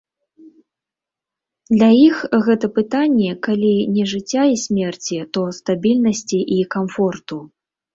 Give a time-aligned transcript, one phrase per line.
[1.75, 2.15] Для іх
[2.49, 7.37] гэта пытанне калі не жыцця і смерці, то стабільнасці і камфорту.